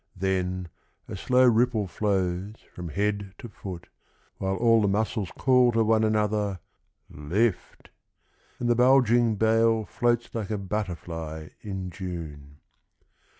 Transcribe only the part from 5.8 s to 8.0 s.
one another:" Lift!"